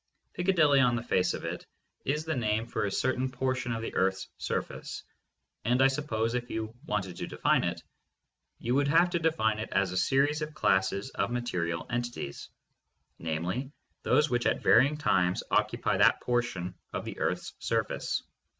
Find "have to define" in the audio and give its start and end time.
8.87-9.59